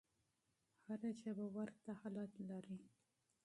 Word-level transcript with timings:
هره 0.87 1.09
ژبه 1.21 1.45
ورته 1.57 1.89
حالت 2.01 2.33
لري. 2.49 2.77